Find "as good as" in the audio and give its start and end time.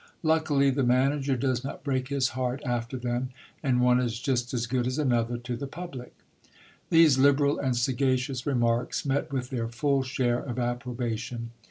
4.51-4.97